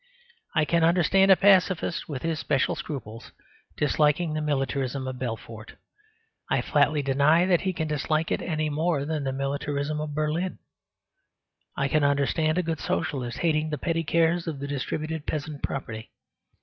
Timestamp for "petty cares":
13.77-14.47